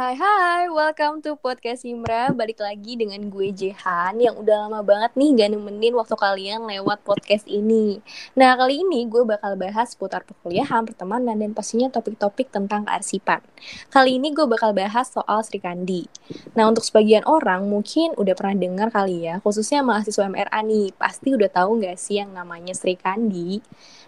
hai 0.00 0.16
hai, 0.16 0.64
welcome 0.72 1.20
to 1.20 1.36
podcast 1.36 1.84
Simra 1.84 2.32
Balik 2.32 2.64
lagi 2.64 2.96
dengan 2.96 3.20
gue 3.28 3.52
Jehan 3.52 4.16
Yang 4.16 4.40
udah 4.40 4.56
lama 4.64 4.80
banget 4.80 5.12
nih 5.12 5.36
gak 5.36 5.52
nemenin 5.52 5.92
waktu 5.92 6.16
kalian 6.16 6.64
lewat 6.64 7.04
podcast 7.04 7.44
ini. 7.44 8.00
Nah 8.32 8.56
kali 8.56 8.80
ini 8.80 9.04
gue 9.04 9.28
bakal 9.28 9.60
bahas 9.60 9.92
seputar 9.92 10.24
perkuliahan, 10.24 10.88
pertemanan, 10.88 11.36
dan 11.36 11.52
pastinya 11.52 11.92
topik-topik 11.92 12.48
tentang 12.48 12.88
kearsipan. 12.88 13.44
Kali 13.92 14.16
ini 14.16 14.32
gue 14.32 14.48
bakal 14.48 14.72
bahas 14.72 15.12
soal 15.12 15.44
Sri 15.44 15.60
Kandi. 15.60 16.08
Nah 16.56 16.72
untuk 16.72 16.80
sebagian 16.80 17.28
orang 17.28 17.68
mungkin 17.68 18.16
udah 18.16 18.32
pernah 18.32 18.56
dengar 18.56 18.88
kali 18.88 19.28
ya 19.28 19.36
Khususnya 19.44 19.84
mahasiswa 19.84 20.32
MRA 20.32 20.64
nih. 20.64 20.96
Pasti 20.96 21.36
udah 21.36 21.52
tahu 21.52 21.76
gak 21.84 22.00
sih 22.00 22.24
yang 22.24 22.32
namanya 22.32 22.72
Sri 22.72 22.96
Kandi? 22.96 23.60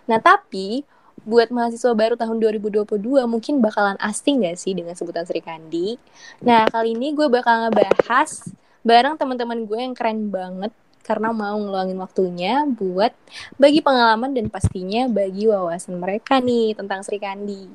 Nah 0.09 0.17
tapi 0.25 0.89
buat 1.23 1.55
mahasiswa 1.55 1.93
baru 1.95 2.15
tahun 2.19 2.39
2022 2.43 2.99
mungkin 3.31 3.63
bakalan 3.63 3.99
asing 4.03 4.43
gak 4.43 4.59
sih 4.59 4.75
dengan 4.75 4.99
sebutan 4.99 5.23
Sri 5.23 5.39
Kandi. 5.39 5.97
Nah, 6.43 6.67
kali 6.67 6.99
ini 6.99 7.15
gue 7.15 7.31
bakal 7.31 7.71
ngebahas 7.71 8.51
bareng 8.83 9.15
teman-teman 9.15 9.63
gue 9.63 9.79
yang 9.79 9.95
keren 9.95 10.29
banget 10.29 10.75
karena 11.03 11.35
mau 11.35 11.59
ngeluangin 11.59 11.99
waktunya 11.99 12.63
buat 12.67 13.11
bagi 13.59 13.83
pengalaman 13.83 14.33
dan 14.33 14.47
pastinya 14.49 15.11
bagi 15.11 15.51
wawasan 15.51 15.99
mereka 15.99 16.39
nih 16.39 16.79
tentang 16.79 17.03
Sri 17.03 17.19
Kandi. 17.19 17.67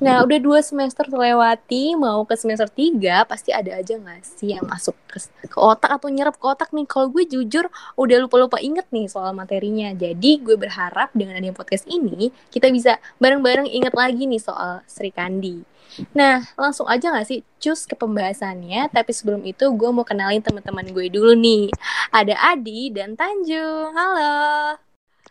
Nah, 0.00 0.24
udah 0.24 0.38
dua 0.40 0.64
semester 0.64 1.04
terlewati, 1.04 1.98
mau 1.98 2.24
ke 2.24 2.38
semester 2.38 2.70
tiga, 2.70 3.26
pasti 3.28 3.52
ada 3.52 3.76
aja 3.76 3.98
gak 3.98 4.22
sih 4.24 4.56
yang 4.56 4.64
masuk 4.64 4.96
ke, 5.10 5.20
ke 5.50 5.58
otak 5.58 5.90
atau 6.00 6.08
nyerap 6.08 6.38
ke 6.38 6.46
otak 6.46 6.72
nih. 6.72 6.86
Kalau 6.88 7.12
gue 7.12 7.28
jujur 7.28 7.68
udah 8.00 8.16
lupa-lupa 8.24 8.56
inget 8.62 8.88
nih 8.88 9.10
soal 9.10 9.36
materinya. 9.36 9.92
Jadi 9.92 10.40
gue 10.40 10.56
berharap 10.56 11.12
dengan 11.12 11.36
adanya 11.36 11.52
podcast 11.52 11.84
ini, 11.90 12.32
kita 12.48 12.72
bisa 12.72 12.96
bareng-bareng 13.20 13.68
inget 13.68 13.92
lagi 13.92 14.24
nih 14.24 14.40
soal 14.40 14.80
Sri 14.88 15.12
Kandi. 15.12 15.69
Nah, 16.14 16.44
langsung 16.54 16.86
aja 16.86 17.10
gak 17.10 17.26
sih 17.26 17.42
cus 17.58 17.86
ke 17.86 17.94
pembahasannya? 17.98 18.90
Tapi 18.90 19.10
sebelum 19.10 19.42
itu 19.46 19.66
gue 19.74 19.90
mau 19.90 20.06
kenalin 20.06 20.42
teman-teman 20.42 20.86
gue 20.90 21.06
dulu 21.10 21.34
nih. 21.34 21.70
Ada 22.14 22.56
Adi 22.56 22.94
dan 22.94 23.18
Tanjung. 23.18 23.92
Halo. 23.94 24.34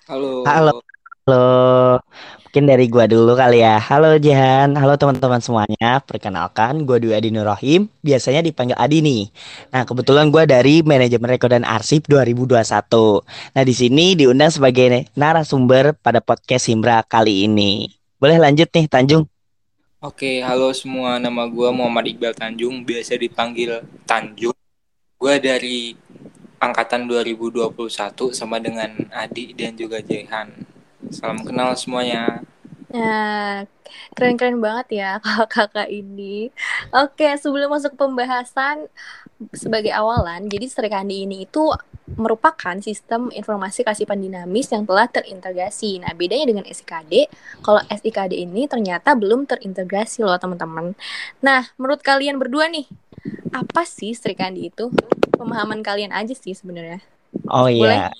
Halo. 0.09 0.33
Halo. 0.45 0.75
Halo. 1.29 2.01
Mungkin 2.49 2.65
dari 2.65 2.89
gua 2.89 3.05
dulu 3.05 3.37
kali 3.37 3.61
ya. 3.61 3.77
Halo 3.77 4.17
Jihan. 4.17 4.73
Halo 4.73 4.97
teman-teman 4.97 5.37
semuanya. 5.37 6.01
Perkenalkan, 6.01 6.81
gua 6.81 6.97
Dwi 6.97 7.13
Adi 7.13 7.29
Nurrohim. 7.29 7.85
Biasanya 8.01 8.41
dipanggil 8.41 8.73
Adi 8.73 9.05
nih. 9.05 9.29
Nah, 9.69 9.85
kebetulan 9.85 10.33
gua 10.33 10.49
dari 10.49 10.81
Manajemen 10.81 11.29
Rekod 11.29 11.53
dan 11.53 11.61
Arsip 11.61 12.09
2021. 12.09 13.21
Nah, 13.53 13.61
di 13.61 13.73
sini 13.77 14.17
diundang 14.17 14.49
sebagai 14.49 15.13
narasumber 15.13 15.93
pada 16.01 16.25
podcast 16.25 16.65
Simbra 16.65 17.05
kali 17.05 17.45
ini. 17.45 17.93
Boleh 18.17 18.41
lanjut 18.41 18.65
nih, 18.73 18.89
Tanjung. 18.89 19.29
Oke, 19.99 20.39
halo 20.39 20.71
semua. 20.71 21.19
Nama 21.19 21.43
gue 21.51 21.69
Muhammad 21.75 22.07
Iqbal 22.07 22.31
Tanjung, 22.31 22.87
biasa 22.87 23.19
dipanggil 23.19 23.83
Tanjung. 24.07 24.55
Gue 25.19 25.35
dari 25.43 25.91
angkatan 26.55 27.03
2021 27.03 28.31
sama 28.31 28.63
dengan 28.63 28.95
Adi 29.11 29.51
dan 29.51 29.75
juga 29.75 29.99
Jehan. 29.99 30.55
Salam 31.11 31.43
kenal 31.43 31.75
semuanya. 31.75 32.47
Nah, 32.95 33.67
keren-keren 34.15 34.63
banget 34.63 35.03
ya 35.03 35.09
kakak-kakak 35.23 35.91
ini. 35.91 36.47
Oke, 36.95 37.35
sebelum 37.35 37.67
masuk 37.75 37.99
pembahasan 37.99 38.87
sebagai 39.55 39.95
awalan, 39.95 40.51
jadi 40.51 40.67
Serikandi 40.67 41.23
ini 41.23 41.47
itu 41.47 41.71
merupakan 42.17 42.75
sistem 42.81 43.29
informasi 43.29 43.85
kasipan 43.85 44.19
dinamis 44.19 44.67
yang 44.73 44.83
telah 44.83 45.05
terintegrasi. 45.05 46.01
Nah, 46.01 46.11
bedanya 46.17 46.49
dengan 46.49 46.65
SIKD, 46.65 47.29
kalau 47.61 47.79
SIKD 47.87 48.33
ini 48.35 48.65
ternyata 48.65 49.13
belum 49.13 49.45
terintegrasi 49.45 50.25
loh 50.25 50.35
teman-teman. 50.41 50.97
Nah, 51.39 51.69
menurut 51.77 52.01
kalian 52.01 52.41
berdua 52.41 52.67
nih, 52.67 52.89
apa 53.53 53.85
sih 53.85 54.11
Sri 54.17 54.33
Kandi 54.33 54.73
itu? 54.73 54.89
Pemahaman 55.37 55.85
kalian 55.85 56.11
aja 56.11 56.33
sih 56.35 56.51
sebenarnya. 56.51 56.99
Oh 57.47 57.69
iya. 57.69 58.11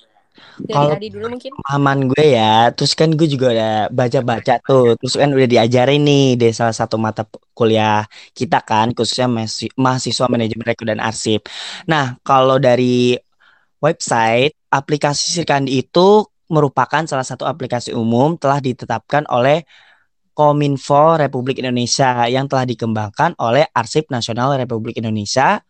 Dari 0.60 0.72
Kalau 0.76 0.92
Adi 0.96 1.08
dulu 1.12 1.26
mungkin. 1.32 1.50
Pemahaman 1.56 1.98
gue 2.08 2.24
ya, 2.36 2.72
terus 2.72 2.92
kan 2.96 3.12
gue 3.12 3.28
juga 3.28 3.46
udah 3.52 3.74
baca-baca 3.92 4.54
tuh, 4.64 4.96
terus 4.96 5.14
kan 5.16 5.30
udah 5.32 5.48
diajarin 5.48 6.00
nih 6.04 6.26
di 6.36 6.48
salah 6.52 6.76
satu 6.76 6.96
mata 6.96 7.26
kuliah 7.52 8.04
kita 8.32 8.60
kan, 8.64 8.92
khususnya 8.96 9.28
mahasi- 9.28 9.72
mahasiswa 9.76 10.26
manajemen 10.28 10.64
rekod 10.64 10.88
dan 10.88 11.00
arsip. 11.00 11.44
Nah, 11.88 12.16
kalau 12.24 12.56
dari 12.60 13.16
website, 13.80 14.56
aplikasi 14.70 15.40
Sirkandi 15.40 15.80
itu 15.80 16.24
merupakan 16.50 17.06
salah 17.06 17.24
satu 17.24 17.46
aplikasi 17.46 17.94
umum 17.94 18.34
telah 18.34 18.58
ditetapkan 18.58 19.24
oleh 19.30 19.62
Kominfo 20.34 21.20
Republik 21.20 21.60
Indonesia 21.60 22.24
yang 22.26 22.48
telah 22.48 22.64
dikembangkan 22.64 23.36
oleh 23.42 23.66
Arsip 23.76 24.08
Nasional 24.08 24.56
Republik 24.56 24.96
Indonesia. 24.96 25.60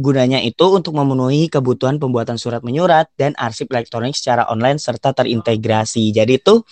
Gunanya 0.00 0.40
itu 0.40 0.64
untuk 0.72 0.96
memenuhi 0.96 1.52
kebutuhan 1.52 2.00
pembuatan 2.00 2.40
surat 2.40 2.64
menyurat 2.64 3.12
dan 3.20 3.36
arsip 3.36 3.68
elektronik 3.68 4.16
secara 4.16 4.48
online 4.48 4.80
serta 4.80 5.12
terintegrasi. 5.12 6.08
Jadi 6.08 6.40
itu 6.40 6.64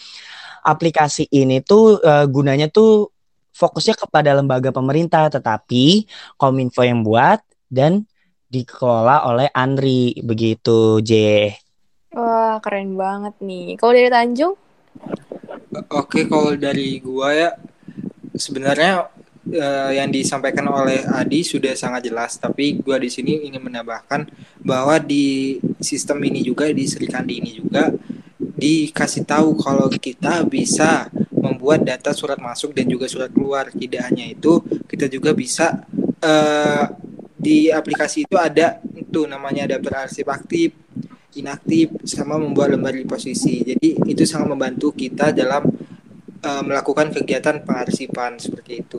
aplikasi 0.65 1.29
ini 1.29 1.61
tuh 1.61 2.01
eh, 2.01 2.25
gunanya 2.25 2.73
tuh 2.73 3.13
fokusnya 3.53 4.01
kepada 4.01 4.33
lembaga 4.33 4.73
pemerintah, 4.73 5.29
tetapi 5.29 6.09
Kominfo 6.41 6.81
yang 6.81 7.05
buat 7.05 7.45
dan 7.69 8.09
dikelola 8.49 9.29
oleh 9.29 9.53
Andri 9.53 10.17
begitu, 10.25 11.05
J. 11.05 11.13
Wah, 12.17 12.57
keren 12.65 12.97
banget 12.97 13.37
nih. 13.45 13.77
Kalau 13.77 13.93
dari 13.93 14.09
Tanjung? 14.09 14.57
Oke, 15.93 16.25
kalau 16.25 16.57
dari 16.57 16.97
gua 17.05 17.29
ya 17.37 17.51
sebenarnya 18.33 19.11
eh, 19.53 19.93
yang 19.99 20.13
disampaikan 20.13 20.69
oleh 20.69 21.05
Adi 21.09 21.45
sudah 21.45 21.73
sangat 21.75 22.09
jelas, 22.09 22.37
tapi 22.37 22.79
gua 22.81 23.01
di 23.01 23.09
sini 23.09 23.49
ingin 23.49 23.65
menambahkan 23.65 24.29
bahwa 24.61 25.01
di 25.01 25.59
sistem 25.81 26.21
ini 26.25 26.45
juga 26.45 26.69
di 26.69 26.85
Serikandi 26.85 27.35
ini 27.41 27.51
juga 27.57 27.93
dikasih 28.59 29.23
tahu 29.23 29.55
kalau 29.63 29.87
kita 29.87 30.43
bisa 30.43 31.07
membuat 31.31 31.87
data 31.87 32.11
surat 32.11 32.37
masuk 32.43 32.75
dan 32.75 32.91
juga 32.91 33.07
surat 33.07 33.31
keluar. 33.31 33.71
Tidak 33.71 34.03
hanya 34.03 34.27
itu, 34.27 34.59
kita 34.91 35.07
juga 35.07 35.31
bisa 35.33 35.87
eh, 36.19 36.85
di 37.39 37.71
aplikasi 37.71 38.27
itu 38.27 38.35
ada 38.35 38.83
itu 38.99 39.25
namanya 39.25 39.71
daftar 39.71 40.05
arsip 40.05 40.27
aktif, 40.27 40.75
inaktif, 41.39 41.95
sama 42.03 42.37
membuat 42.37 42.75
lembar 42.75 42.99
posisi. 43.07 43.63
Jadi 43.63 43.95
itu 44.11 44.23
sangat 44.27 44.51
membantu 44.51 44.91
kita 44.91 45.31
dalam 45.31 45.71
eh, 46.43 46.63
melakukan 46.67 47.15
kegiatan 47.15 47.63
pengarsipan 47.63 48.43
seperti 48.43 48.83
itu. 48.83 48.99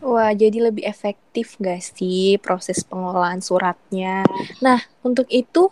Wah, 0.00 0.32
jadi 0.32 0.72
lebih 0.72 0.84
efektif 0.88 1.60
gak 1.60 1.84
sih 1.84 2.40
proses 2.40 2.80
pengelolaan 2.88 3.44
suratnya? 3.44 4.24
Nah, 4.64 4.80
untuk 5.04 5.28
itu, 5.28 5.68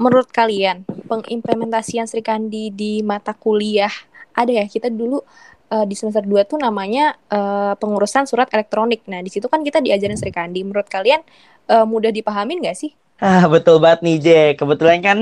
menurut 0.00 0.32
kalian, 0.32 0.88
pengimplementasian 1.04 2.08
Sri 2.08 2.24
Kandi 2.24 2.72
di 2.72 3.04
mata 3.04 3.36
kuliah, 3.36 3.92
ada 4.32 4.48
ya? 4.48 4.64
Kita 4.64 4.88
dulu 4.88 5.20
uh, 5.68 5.84
di 5.84 5.92
semester 5.92 6.24
2 6.24 6.48
tuh 6.48 6.56
namanya 6.56 7.12
uh, 7.28 7.76
pengurusan 7.76 8.24
surat 8.24 8.48
elektronik. 8.56 9.04
Nah, 9.04 9.20
di 9.20 9.28
situ 9.28 9.52
kan 9.52 9.60
kita 9.60 9.84
diajarin 9.84 10.16
Sri 10.16 10.32
Kandi. 10.32 10.64
Menurut 10.64 10.88
kalian, 10.88 11.20
uh, 11.68 11.84
mudah 11.84 12.08
dipahamin 12.08 12.64
gak 12.64 12.76
sih? 12.76 12.96
Ah, 13.20 13.44
betul 13.52 13.84
banget 13.84 14.00
nih, 14.00 14.16
J. 14.16 14.28
Kebetulan 14.56 15.04
kan 15.04 15.18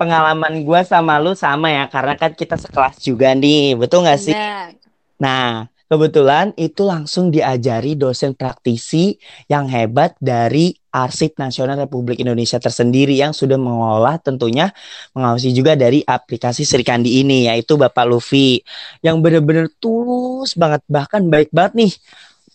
pengalaman 0.00 0.64
gue 0.64 0.80
sama 0.88 1.20
lu 1.20 1.36
sama 1.36 1.68
ya, 1.68 1.84
karena 1.92 2.16
kan 2.16 2.32
kita 2.32 2.56
sekelas 2.56 3.04
juga 3.04 3.36
nih, 3.36 3.76
betul 3.76 4.06
nggak 4.06 4.20
sih? 4.20 4.32
Nah, 4.32 4.72
Nah, 5.20 5.68
kebetulan 5.90 6.54
itu 6.54 6.86
langsung 6.86 7.34
diajari 7.34 7.98
dosen 7.98 8.38
praktisi 8.38 9.18
yang 9.50 9.66
hebat 9.66 10.14
dari 10.22 10.70
Arsip 10.94 11.34
Nasional 11.34 11.82
Republik 11.82 12.22
Indonesia 12.22 12.62
tersendiri 12.62 13.18
yang 13.18 13.34
sudah 13.34 13.58
mengolah 13.58 14.22
tentunya 14.22 14.70
mengawasi 15.18 15.50
juga 15.50 15.74
dari 15.74 16.06
aplikasi 16.06 16.62
Serikandi 16.62 17.18
ini, 17.26 17.50
yaitu 17.50 17.74
Bapak 17.74 18.06
Luffy, 18.06 18.62
yang 19.02 19.18
benar-benar 19.18 19.66
tulus 19.82 20.54
banget, 20.54 20.86
bahkan 20.86 21.26
baik 21.26 21.50
banget 21.50 21.74
nih. 21.74 21.92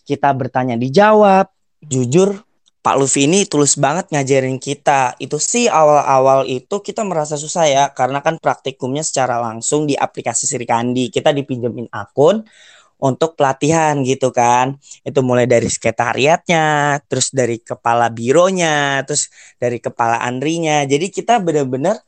Kita 0.08 0.32
bertanya 0.32 0.80
dijawab, 0.80 1.52
jujur 1.84 2.40
Pak 2.80 2.96
Luffy 2.96 3.28
ini 3.28 3.44
tulus 3.44 3.76
banget 3.76 4.08
ngajarin 4.16 4.56
kita. 4.56 5.18
Itu 5.20 5.36
sih 5.36 5.68
awal-awal 5.68 6.48
itu 6.48 6.80
kita 6.80 7.04
merasa 7.04 7.36
susah 7.36 7.68
ya, 7.68 7.84
karena 7.92 8.24
kan 8.24 8.40
praktikumnya 8.40 9.04
secara 9.04 9.40
langsung 9.44 9.84
di 9.84 9.92
aplikasi 9.92 10.48
Sirikandi. 10.48 11.12
Kita 11.12 11.36
dipinjemin 11.36 11.92
akun 11.92 12.46
untuk 12.96 13.36
pelatihan 13.36 14.00
gitu 14.04 14.32
kan. 14.32 14.80
Itu 15.04 15.20
mulai 15.20 15.44
dari 15.44 15.68
sekretariatnya, 15.68 16.98
terus 17.06 17.32
dari 17.32 17.60
kepala 17.60 18.08
bironya, 18.08 19.04
terus 19.04 19.28
dari 19.60 19.78
kepala 19.80 20.20
Andrinya. 20.24 20.84
Jadi 20.88 21.12
kita 21.12 21.40
benar-benar 21.40 22.00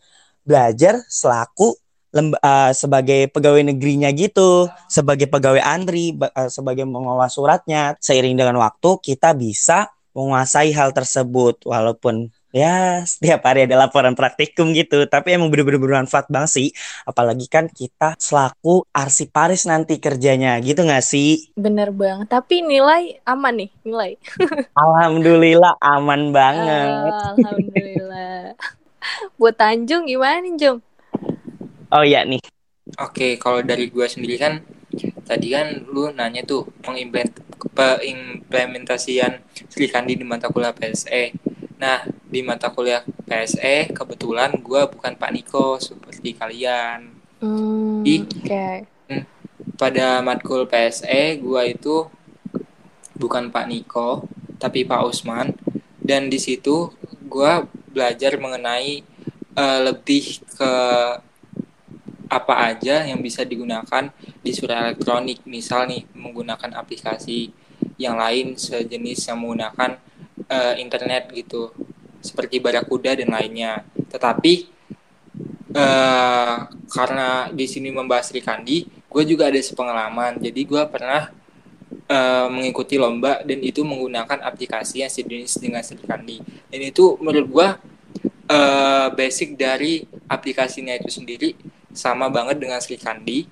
belajar 0.44 1.04
selaku 1.08 1.76
uh, 2.16 2.72
sebagai 2.72 3.28
pegawai 3.28 3.68
negerinya 3.68 4.08
gitu, 4.16 4.66
sebagai 4.88 5.28
pegawai 5.28 5.60
Andri, 5.60 6.16
uh, 6.16 6.48
sebagai 6.48 6.88
mengolah 6.88 7.28
suratnya. 7.28 7.94
Seiring 8.00 8.36
dengan 8.36 8.56
waktu 8.60 8.96
kita 9.04 9.36
bisa 9.36 9.92
menguasai 10.16 10.74
hal 10.74 10.90
tersebut 10.90 11.62
walaupun 11.68 12.32
ya 12.48 13.04
setiap 13.04 13.44
hari 13.44 13.68
ada 13.68 13.76
laporan 13.76 14.16
praktikum 14.16 14.72
gitu 14.72 15.04
tapi 15.04 15.36
emang 15.36 15.52
bener-bener 15.52 15.76
bermanfaat 15.76 16.32
banget 16.32 16.50
sih 16.50 16.68
apalagi 17.04 17.44
kan 17.44 17.68
kita 17.68 18.16
selaku 18.16 18.88
arsiparis 18.88 19.68
nanti 19.68 20.00
kerjanya 20.00 20.56
gitu 20.58 20.80
gak 20.82 21.04
sih 21.04 21.52
Bener 21.54 21.92
banget. 21.92 22.30
Tapi 22.30 22.64
nilai 22.64 23.20
aman 23.22 23.52
nih, 23.52 23.70
nilai. 23.84 24.10
Alhamdulillah 24.82 25.74
aman 25.78 26.32
banget 26.32 27.12
Alhamdulillah. 27.36 28.56
Buat 29.36 29.54
Tanjung 29.56 30.06
gimana 30.06 30.40
nih, 30.40 30.54
Jung? 30.56 30.78
oh 31.88 32.04
iya 32.04 32.24
nih 32.24 32.40
Oke, 32.98 33.36
kalau 33.36 33.60
dari 33.60 33.92
gua 33.92 34.08
sendiri 34.08 34.40
kan 34.40 34.64
tadi 35.28 35.52
kan 35.52 35.84
lu 35.84 36.08
nanya 36.10 36.40
tuh 36.42 36.64
pengimplement- 36.80 37.36
pengimplementasian 37.76 39.44
Sri 39.68 39.86
Kandi 39.86 40.16
di 40.16 40.24
mata 40.24 40.48
kuliah 40.48 40.72
PSE. 40.72 41.36
Nah, 41.78 42.02
di 42.26 42.42
mata 42.42 42.74
kuliah 42.74 43.06
PSE 43.22 43.94
kebetulan 43.94 44.50
gua 44.58 44.90
bukan 44.90 45.14
Pak 45.14 45.30
Niko 45.30 45.78
seperti 45.78 46.34
kalian. 46.34 47.14
Hmm, 47.38 48.02
oke. 48.02 48.68
Pada 49.78 50.18
matkul 50.26 50.66
PSE 50.66 51.38
gua 51.38 51.62
itu 51.62 52.10
bukan 53.14 53.54
Pak 53.54 53.66
Niko, 53.70 54.26
tapi 54.58 54.82
Pak 54.82 55.06
Usman. 55.06 55.54
Dan 56.02 56.26
di 56.26 56.42
situ 56.42 56.90
gua 57.30 57.62
belajar 57.94 58.34
mengenai 58.42 59.06
eh, 59.54 59.80
lebih 59.86 60.42
ke 60.58 60.72
apa 62.28 62.54
aja 62.74 63.08
yang 63.08 63.22
bisa 63.22 63.46
digunakan 63.46 64.10
di 64.42 64.50
surat 64.50 64.90
elektronik. 64.90 65.46
Misal 65.46 65.86
nih 65.86 66.02
menggunakan 66.10 66.74
aplikasi 66.74 67.54
yang 68.02 68.18
lain 68.18 68.58
sejenis 68.58 69.30
yang 69.30 69.38
menggunakan 69.38 69.98
eh, 70.48 70.74
internet 70.80 71.30
gitu, 71.36 71.70
seperti 72.24 72.58
Barakuda 72.58 73.14
dan 73.14 73.30
lainnya. 73.30 73.84
Tetapi 74.08 74.54
eh, 75.76 76.56
karena 76.88 77.28
di 77.52 77.66
sini 77.68 77.92
membahas 77.92 78.32
Sri 78.32 78.40
Kandi, 78.40 78.88
gue 78.88 79.22
juga 79.28 79.52
ada 79.52 79.60
sepengalaman. 79.60 80.40
Jadi 80.40 80.60
gue 80.64 80.82
pernah 80.88 81.30
eh, 82.08 82.46
mengikuti 82.48 82.96
lomba 82.96 83.44
dan 83.44 83.60
itu 83.60 83.84
menggunakan 83.84 84.40
aplikasi 84.42 85.04
yang 85.04 85.12
sejenis 85.12 85.60
dengan 85.60 85.84
Sri 85.84 86.00
Kandi. 86.00 86.40
Dan 86.72 86.80
itu 86.80 87.20
menurut 87.20 87.48
gue 87.48 87.68
eh, 88.48 89.08
basic 89.12 89.54
dari 89.54 90.04
aplikasinya 90.28 90.96
itu 90.96 91.12
sendiri 91.12 91.54
sama 91.92 92.32
banget 92.32 92.56
dengan 92.60 92.80
Sri 92.80 92.96
Kandi. 92.96 93.48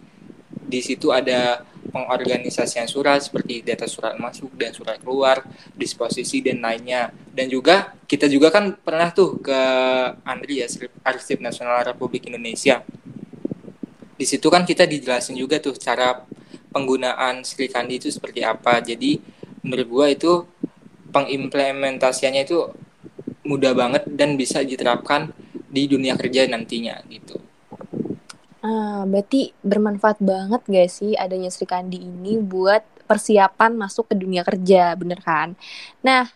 Di 0.67 0.81
situ 0.83 1.15
ada 1.15 1.63
pengorganisasian 1.91 2.87
surat 2.91 3.23
seperti 3.23 3.63
data 3.63 3.87
surat 3.89 4.15
masuk 4.19 4.53
dan 4.55 4.75
surat 4.75 4.99
keluar, 5.01 5.43
disposisi 5.75 6.43
dan 6.43 6.63
lainnya. 6.63 7.11
Dan 7.33 7.51
juga 7.51 7.95
kita 8.07 8.27
juga 8.31 8.53
kan 8.55 8.75
pernah 8.77 9.11
tuh 9.11 9.41
ke 9.41 9.61
Andri 10.23 10.63
ya 10.63 10.69
Arsip 11.03 11.43
Nasional 11.43 11.87
Republik 11.87 12.27
Indonesia. 12.29 12.83
Di 14.17 14.25
situ 14.25 14.49
kan 14.49 14.65
kita 14.65 14.89
dijelasin 14.89 15.37
juga 15.37 15.61
tuh 15.61 15.77
cara 15.77 16.25
penggunaan 16.73 17.45
Sri 17.45 17.69
Kandi 17.69 18.01
itu 18.01 18.09
seperti 18.09 18.41
apa. 18.45 18.81
Jadi 18.81 19.21
menurut 19.65 19.89
gua 19.89 20.07
itu 20.09 20.45
pengimplementasiannya 21.13 22.43
itu 22.45 22.61
mudah 23.47 23.73
banget 23.73 24.03
dan 24.11 24.35
bisa 24.35 24.61
diterapkan 24.61 25.31
di 25.71 25.87
dunia 25.87 26.17
kerja 26.19 26.49
nantinya 26.49 27.01
gitu. 27.09 27.36
Ah, 28.67 29.07
berarti 29.07 29.55
bermanfaat 29.63 30.19
banget 30.19 30.59
gak 30.67 30.91
sih 30.91 31.15
adanya 31.15 31.55
Sri 31.55 31.71
Kandi 31.71 32.03
ini 32.03 32.35
buat 32.43 32.83
persiapan 33.07 33.79
masuk 33.79 34.11
ke 34.11 34.15
dunia 34.19 34.43
kerja, 34.43 34.91
bener 34.99 35.23
kan? 35.23 35.55
Nah, 36.03 36.27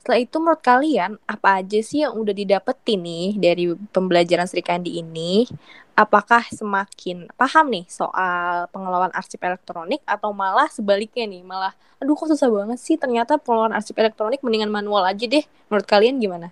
setelah 0.00 0.20
itu 0.24 0.36
menurut 0.40 0.64
kalian 0.64 1.20
apa 1.28 1.60
aja 1.60 1.76
sih 1.84 2.00
yang 2.00 2.16
udah 2.16 2.32
didapetin 2.32 3.04
nih 3.04 3.28
dari 3.36 3.64
pembelajaran 3.92 4.48
Sri 4.48 4.64
Kandi 4.64 4.96
ini? 4.96 5.44
Apakah 5.92 6.48
semakin 6.48 7.28
paham 7.36 7.68
nih 7.68 7.84
soal 7.92 8.64
pengelolaan 8.72 9.12
arsip 9.12 9.44
elektronik 9.44 10.00
atau 10.08 10.32
malah 10.32 10.72
sebaliknya 10.72 11.28
nih, 11.28 11.44
malah 11.44 11.76
aduh 12.00 12.16
kok 12.16 12.32
susah 12.32 12.48
banget 12.48 12.80
sih 12.80 12.96
ternyata 12.96 13.36
pengelolaan 13.36 13.76
arsip 13.76 13.94
elektronik 14.00 14.40
mendingan 14.40 14.72
manual 14.72 15.04
aja 15.04 15.28
deh. 15.28 15.44
Menurut 15.68 15.84
kalian 15.84 16.16
gimana? 16.16 16.48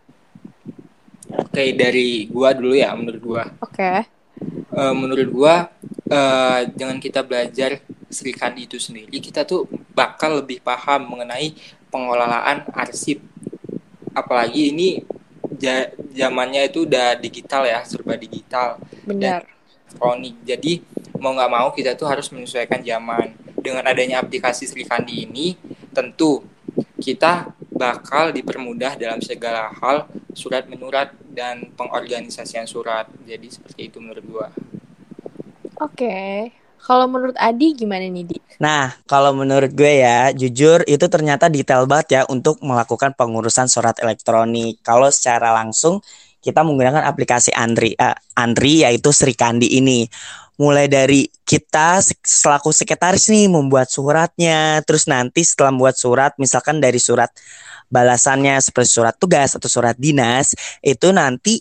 Oke, 1.32 1.72
dari 1.72 2.28
gua 2.28 2.52
dulu 2.52 2.76
ya 2.76 2.92
menurut 2.92 3.22
gua. 3.24 3.44
Oke. 3.64 4.21
Eh, 4.72 4.94
menurut 4.96 5.28
gua 5.28 5.68
eh, 6.08 6.60
dengan 6.72 6.96
kita 6.96 7.20
belajar 7.20 7.84
Sri 8.08 8.32
Kandi 8.32 8.64
itu 8.64 8.80
sendiri, 8.80 9.12
kita 9.20 9.44
tuh 9.44 9.68
bakal 9.92 10.40
lebih 10.40 10.64
paham 10.64 11.12
mengenai 11.12 11.52
pengelolaan 11.92 12.64
arsip. 12.72 13.20
Apalagi 14.16 14.72
ini 14.72 15.04
ja- 15.60 15.92
zamannya 16.12 16.68
itu 16.68 16.88
udah 16.88 17.16
digital 17.16 17.68
ya, 17.68 17.80
serba 17.84 18.16
digital, 18.16 18.80
Benar. 19.04 19.44
elektronik. 19.44 20.36
Jadi 20.44 20.72
mau 21.20 21.32
nggak 21.36 21.52
mau 21.52 21.68
kita 21.72 21.92
tuh 21.92 22.08
harus 22.08 22.28
menyesuaikan 22.32 22.80
zaman. 22.80 23.36
Dengan 23.60 23.84
adanya 23.84 24.24
aplikasi 24.24 24.64
Sri 24.64 24.88
Kandi 24.88 25.28
ini, 25.28 25.56
tentu 25.92 26.44
kita 26.96 27.52
bakal 27.72 28.32
dipermudah 28.32 28.96
dalam 28.96 29.20
segala 29.20 29.68
hal 29.80 30.08
surat 30.32 30.64
menyurat 30.64 31.12
dan 31.32 31.72
pengorganisasian 31.74 32.68
surat. 32.68 33.08
Jadi 33.24 33.48
seperti 33.48 33.88
itu 33.88 33.98
menurut 33.98 34.24
gua. 34.28 34.48
Oke. 35.80 36.52
Kalau 36.82 37.06
menurut 37.06 37.38
Adi 37.38 37.78
gimana 37.78 38.02
nih, 38.10 38.26
Di? 38.26 38.38
Nah, 38.58 38.90
kalau 39.06 39.30
menurut 39.30 39.70
gue 39.70 40.02
ya, 40.02 40.34
jujur 40.34 40.82
itu 40.90 41.06
ternyata 41.06 41.46
detail 41.46 41.86
banget 41.86 42.08
ya 42.10 42.22
untuk 42.26 42.58
melakukan 42.58 43.14
pengurusan 43.14 43.70
surat 43.70 43.94
elektronik. 44.02 44.82
Kalau 44.82 45.06
secara 45.14 45.54
langsung 45.54 46.02
kita 46.42 46.66
menggunakan 46.66 47.06
aplikasi 47.06 47.54
Andri, 47.54 47.94
eh, 47.94 48.18
Andri 48.34 48.82
yaitu 48.82 49.14
Sri 49.14 49.38
Kandi 49.38 49.78
ini. 49.78 50.10
Mulai 50.58 50.90
dari 50.90 51.30
kita 51.46 52.02
se- 52.02 52.18
selaku 52.18 52.74
sekretaris 52.74 53.30
nih 53.30 53.46
membuat 53.46 53.86
suratnya, 53.86 54.82
terus 54.82 55.06
nanti 55.06 55.46
setelah 55.46 55.70
membuat 55.70 55.94
surat, 55.94 56.34
misalkan 56.34 56.82
dari 56.82 56.98
surat 56.98 57.30
balasannya 57.92 58.56
seperti 58.56 58.88
surat 58.96 59.14
tugas 59.20 59.52
atau 59.52 59.68
surat 59.68 59.94
dinas, 60.00 60.56
itu 60.80 61.12
nanti 61.12 61.60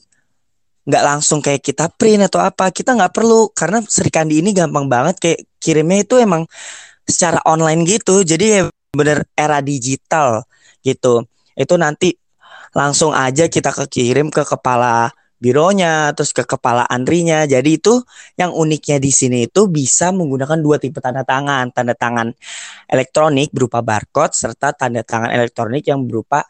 nggak 0.87 1.03
langsung 1.03 1.43
kayak 1.43 1.61
kita 1.61 1.91
print 1.91 2.31
atau 2.31 2.39
apa. 2.39 2.71
Kita 2.71 2.95
nggak 2.95 3.11
perlu 3.11 3.51
karena 3.51 3.83
Sri 3.83 4.07
Kandi 4.07 4.39
ini 4.39 4.55
gampang 4.55 4.87
banget 4.87 5.19
kayak 5.19 5.39
kirimnya 5.59 6.07
itu 6.07 6.15
emang 6.17 6.47
secara 7.03 7.43
online 7.43 7.83
gitu. 7.83 8.23
Jadi 8.23 8.45
ya 8.47 8.61
bener 8.95 9.27
era 9.35 9.59
digital 9.59 10.47
gitu. 10.81 11.27
Itu 11.53 11.75
nanti 11.75 12.15
langsung 12.71 13.11
aja 13.11 13.51
kita 13.51 13.75
kekirim 13.75 14.31
ke 14.31 14.47
kepala 14.47 15.11
bironya 15.41 16.13
terus 16.13 16.31
ke 16.31 16.45
kepala 16.45 16.85
Andrinya 16.85 17.49
jadi 17.49 17.65
itu 17.65 18.05
yang 18.37 18.53
uniknya 18.53 19.01
di 19.01 19.09
sini 19.09 19.49
itu 19.49 19.65
bisa 19.65 20.13
menggunakan 20.13 20.61
dua 20.61 20.77
tipe 20.77 21.01
tanda 21.01 21.25
tangan 21.25 21.73
tanda 21.73 21.97
tangan 21.97 22.29
elektronik 22.85 23.49
berupa 23.49 23.81
barcode 23.81 24.37
serta 24.37 24.77
tanda 24.77 25.01
tangan 25.01 25.33
elektronik 25.33 25.81
yang 25.89 26.05
berupa 26.05 26.45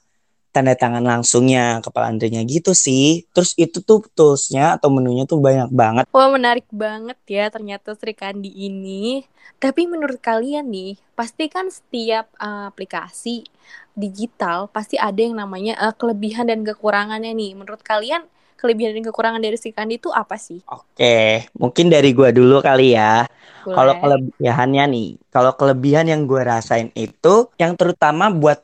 tanda 0.52 0.76
tangan 0.76 1.02
langsungnya 1.02 1.80
kepala 1.80 2.12
Andrinya 2.12 2.44
gitu 2.44 2.76
sih. 2.76 3.24
Terus 3.32 3.56
itu 3.56 3.80
tuh 3.80 4.04
toolsnya 4.12 4.76
atau 4.76 4.92
menunya 4.92 5.24
tuh 5.24 5.40
banyak 5.40 5.72
banget. 5.72 6.04
Wah, 6.12 6.28
menarik 6.28 6.68
banget 6.70 7.18
ya 7.26 7.48
ternyata 7.48 7.96
Sri 7.96 8.12
Kandi 8.12 8.52
ini. 8.52 9.24
Tapi 9.58 9.88
menurut 9.88 10.20
kalian 10.20 10.68
nih, 10.68 11.00
pasti 11.16 11.48
kan 11.48 11.72
setiap 11.72 12.28
uh, 12.38 12.68
aplikasi 12.68 13.48
digital 13.96 14.72
pasti 14.72 14.96
ada 14.96 15.20
yang 15.20 15.36
namanya 15.36 15.76
uh, 15.80 15.96
kelebihan 15.96 16.52
dan 16.52 16.68
kekurangannya 16.68 17.32
nih. 17.32 17.56
Menurut 17.56 17.82
kalian 17.82 18.28
kelebihan 18.62 18.94
dan 18.96 19.04
kekurangan 19.10 19.42
dari 19.46 19.58
Sri 19.58 19.72
Kandi 19.78 19.98
itu 19.98 20.10
apa 20.14 20.36
sih? 20.38 20.62
Oke, 20.72 21.50
mungkin 21.62 21.86
dari 21.94 22.10
gua 22.18 22.30
dulu 22.32 22.56
kali 22.68 22.96
ya. 22.96 23.28
Kalau 23.76 23.94
kelebihannya 24.02 24.84
nih, 24.94 25.08
kalau 25.34 25.52
kelebihan 25.60 26.06
yang 26.12 26.22
gue 26.30 26.42
rasain 26.42 26.90
itu 26.98 27.28
yang 27.62 27.74
terutama 27.80 28.26
buat 28.42 28.60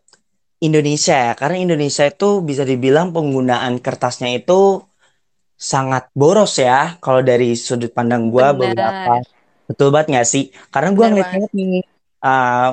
Indonesia 0.68 1.16
ya, 1.26 1.34
karena 1.40 1.58
Indonesia 1.66 2.04
itu 2.08 2.42
bisa 2.50 2.64
dibilang 2.72 3.08
penggunaan 3.16 3.74
kertasnya 3.86 4.30
itu 4.40 4.82
sangat 5.72 6.04
boros 6.20 6.54
ya. 6.62 6.98
Kalau 7.04 7.22
dari 7.30 7.54
sudut 7.58 7.92
pandang 7.98 8.30
gua 8.34 8.54
Benar. 8.58 8.74
beberapa, 8.74 9.14
betul 9.70 9.88
banget 9.94 10.08
nggak 10.14 10.28
sih? 10.34 10.44
Karena 10.74 10.90
gua 10.98 11.06
Benar 11.08 11.12
ngeliat 11.14 11.30
banget. 11.34 11.50
banget 11.50 11.52
nih 11.58 11.72
uh, 12.26 12.70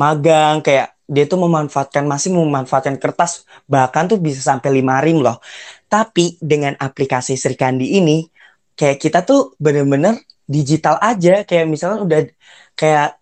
magang 0.00 0.56
kayak 0.66 0.86
dia 1.06 1.24
tuh 1.30 1.38
memanfaatkan 1.38 2.04
masih 2.12 2.34
memanfaatkan 2.34 2.98
kertas 2.98 3.46
bahkan 3.70 4.10
tuh 4.10 4.18
bisa 4.18 4.40
sampai 4.42 4.70
lima 4.78 4.98
rim 5.04 5.22
loh. 5.22 5.38
Tapi 5.86 6.36
dengan 6.42 6.74
aplikasi 6.74 7.38
Sri 7.38 7.54
Kandi 7.54 7.98
ini 7.98 8.26
kayak 8.74 8.98
kita 8.98 9.22
tuh 9.22 9.54
bener-bener 9.62 10.18
digital 10.46 10.98
aja. 10.98 11.46
Kayak 11.46 11.66
misalnya 11.70 11.98
udah 12.02 12.20
kayak 12.74 13.18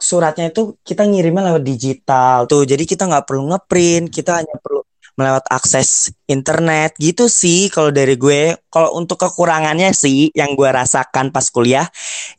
suratnya 0.00 0.48
itu 0.48 0.80
kita 0.80 1.04
ngirimnya 1.04 1.52
lewat 1.52 1.64
digital 1.64 2.48
tuh. 2.48 2.64
Jadi 2.64 2.88
kita 2.88 3.04
nggak 3.04 3.24
perlu 3.28 3.52
ngeprint 3.52 4.08
kita 4.08 4.40
hanya 4.40 4.56
perlu 4.58 4.80
melewat 5.20 5.44
akses 5.52 6.08
internet. 6.24 6.96
Gitu 6.96 7.28
sih 7.28 7.68
kalau 7.68 7.92
dari 7.92 8.16
gue. 8.16 8.56
Kalau 8.72 8.96
untuk 8.96 9.20
kekurangannya 9.20 9.92
sih 9.92 10.32
yang 10.32 10.56
gue 10.56 10.70
rasakan 10.72 11.28
pas 11.28 11.44
kuliah 11.52 11.84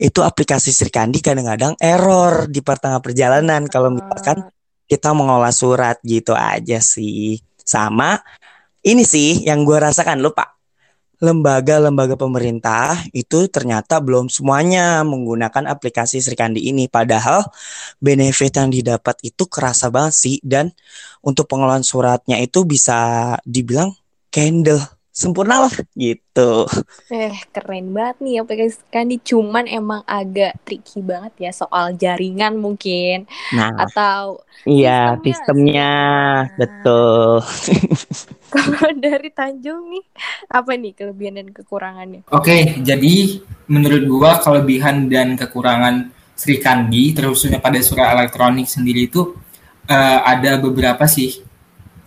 itu 0.01 0.25
aplikasi 0.25 0.73
Sri 0.73 0.89
Kandi 0.89 1.21
kadang-kadang 1.21 1.77
error 1.77 2.49
di 2.49 2.65
pertengah 2.65 2.97
perjalanan. 2.97 3.69
Kalau 3.69 3.93
misalkan 3.93 4.49
kita 4.89 5.13
mengolah 5.13 5.53
surat 5.53 6.01
gitu 6.01 6.33
aja 6.33 6.81
sih. 6.81 7.37
Sama 7.61 8.17
ini 8.85 9.03
sih 9.05 9.45
yang 9.45 9.63
gue 9.67 9.77
rasakan 9.77 10.21
lo 10.21 10.33
pak 10.33 10.61
lembaga-lembaga 11.21 12.17
pemerintah 12.17 12.97
itu 13.13 13.45
ternyata 13.45 14.01
belum 14.01 14.25
semuanya 14.33 15.05
menggunakan 15.05 15.69
aplikasi 15.69 16.17
Srikandi 16.17 16.65
ini. 16.65 16.89
Padahal 16.89 17.45
benefit 18.01 18.57
yang 18.57 18.73
didapat 18.73 19.21
itu 19.21 19.45
kerasa 19.45 19.93
banget 19.93 20.13
sih. 20.17 20.37
Dan 20.41 20.73
untuk 21.21 21.45
pengelolaan 21.45 21.85
suratnya 21.85 22.41
itu 22.41 22.65
bisa 22.65 23.37
dibilang 23.45 23.93
candle. 24.33 24.81
Sempurna 25.11 25.67
lah 25.67 25.75
gitu. 25.91 26.63
Eh 27.11 27.35
keren 27.51 27.91
banget 27.91 28.17
nih 28.23 28.35
aplikasi 28.39 28.79
Srikandi. 28.79 29.19
Cuman 29.19 29.67
emang 29.67 30.01
agak 30.07 30.55
tricky 30.63 31.03
banget 31.03 31.33
ya 31.37 31.51
soal 31.51 31.91
jaringan 31.99 32.55
mungkin. 32.55 33.27
Nah, 33.51 33.75
Atau 33.75 34.47
iya 34.63 35.19
sistemnya 35.19 35.83
sistemnya 35.83 35.89
sih. 36.47 36.55
betul. 36.55 37.43
kalau 38.55 38.91
dari 38.95 39.29
Tanjung 39.35 39.91
nih 39.91 40.03
apa 40.47 40.71
nih 40.79 40.91
kelebihan 40.95 41.35
dan 41.43 41.47
kekurangannya? 41.51 42.23
Oke, 42.31 42.79
jadi 42.79 43.15
menurut 43.67 44.03
gua 44.07 44.39
kelebihan 44.39 45.11
dan 45.11 45.35
kekurangan 45.35 46.07
Sri 46.39 46.57
Kandi, 46.63 47.11
terkhususnya 47.11 47.59
pada 47.59 47.83
surat 47.83 48.15
elektronik 48.15 48.65
sendiri 48.65 49.11
itu 49.11 49.35
eh, 49.91 50.19
ada 50.23 50.55
beberapa 50.57 51.03
sih 51.03 51.43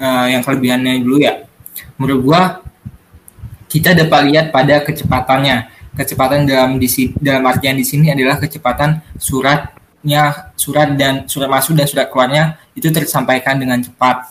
eh, 0.01 0.27
yang 0.33 0.41
kelebihannya 0.41 1.05
dulu 1.05 1.21
ya. 1.21 1.45
Menurut 2.01 2.21
gua 2.25 2.64
kita 3.75 3.91
dapat 3.91 4.31
lihat 4.31 4.47
pada 4.55 4.87
kecepatannya. 4.87 5.83
Kecepatan 5.99 6.47
dalam 6.47 6.79
di 6.79 6.87
dalam 7.19 7.43
artian 7.47 7.75
di 7.75 7.83
sini 7.83 8.15
adalah 8.15 8.39
kecepatan 8.39 9.03
suratnya, 9.19 10.55
surat 10.55 10.95
dan 10.95 11.27
surat 11.27 11.51
masuk 11.51 11.75
dan 11.75 11.87
surat 11.91 12.07
keluarnya 12.07 12.55
itu 12.79 12.87
tersampaikan 12.95 13.59
dengan 13.59 13.83
cepat. 13.83 14.31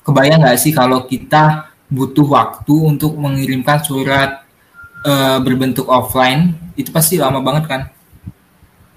Kebayang 0.00 0.44
nggak 0.44 0.56
sih 0.60 0.72
kalau 0.72 1.04
kita 1.04 1.72
butuh 1.92 2.24
waktu 2.24 2.72
untuk 2.72 3.16
mengirimkan 3.20 3.84
surat 3.84 4.44
eh, 5.04 5.38
berbentuk 5.44 5.88
offline 5.92 6.56
itu 6.76 6.88
pasti 6.88 7.20
lama 7.20 7.44
banget 7.44 7.64
kan. 7.68 7.82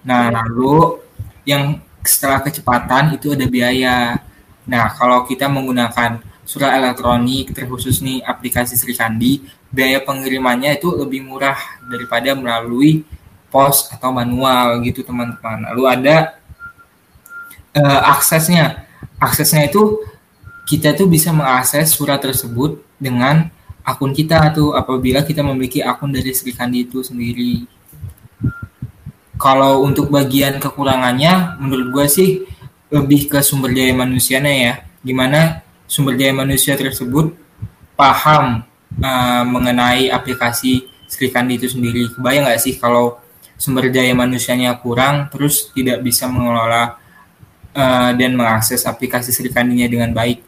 Nah, 0.08 0.32
lalu 0.32 1.00
yang 1.48 1.80
setelah 2.04 2.40
kecepatan 2.40 3.16
itu 3.20 3.36
ada 3.36 3.48
biaya. 3.48 4.20
Nah, 4.68 4.92
kalau 4.96 5.24
kita 5.28 5.48
menggunakan 5.48 6.24
surat 6.46 6.78
elektronik 6.78 7.52
terkhusus 7.52 8.00
nih 8.06 8.22
aplikasi 8.22 8.78
Sri 8.78 8.94
Kandi, 8.94 9.42
biaya 9.74 10.00
pengirimannya 10.06 10.78
itu 10.78 10.94
lebih 10.94 11.26
murah 11.26 11.58
daripada 11.90 12.38
melalui 12.38 13.02
pos 13.50 13.90
atau 13.90 14.14
manual 14.14 14.80
gitu 14.86 15.02
teman-teman. 15.02 15.74
Lalu 15.74 15.84
ada 15.90 16.16
eh, 17.74 18.02
aksesnya. 18.14 18.86
Aksesnya 19.18 19.66
itu 19.66 20.06
kita 20.70 20.94
tuh 20.94 21.10
bisa 21.10 21.34
mengakses 21.34 21.90
surat 21.92 22.22
tersebut 22.22 22.82
dengan 23.02 23.50
akun 23.86 24.14
kita 24.14 24.50
tuh 24.54 24.74
apabila 24.74 25.22
kita 25.26 25.46
memiliki 25.46 25.82
akun 25.82 26.14
dari 26.14 26.30
Sri 26.34 26.54
Kandi 26.54 26.86
itu 26.86 27.02
sendiri. 27.02 27.66
Kalau 29.36 29.84
untuk 29.84 30.08
bagian 30.14 30.58
kekurangannya, 30.64 31.60
menurut 31.60 31.88
gue 31.92 32.06
sih 32.08 32.30
lebih 32.90 33.28
ke 33.28 33.44
sumber 33.44 33.74
daya 33.76 33.92
manusianya 33.92 34.54
ya. 34.54 34.74
Gimana 35.06 35.66
sumber 35.86 36.18
daya 36.18 36.34
manusia 36.34 36.74
tersebut 36.78 37.34
paham 37.96 38.66
uh, 39.02 39.44
mengenai 39.48 40.12
aplikasi 40.12 40.90
Sri 41.06 41.30
Kandi 41.32 41.62
itu 41.62 41.70
sendiri. 41.72 42.10
Kebayang 42.12 42.50
nggak 42.50 42.62
sih 42.62 42.76
kalau 42.76 43.22
sumber 43.56 43.88
daya 43.94 44.12
manusianya 44.12 44.76
kurang, 44.82 45.32
terus 45.32 45.72
tidak 45.72 46.04
bisa 46.04 46.28
mengelola 46.28 47.00
uh, 47.72 48.12
dan 48.14 48.36
mengakses 48.36 48.84
aplikasi 48.84 49.32
Sri 49.32 49.50
Kandinya 49.54 49.88
dengan 49.88 50.12
baik. 50.12 50.44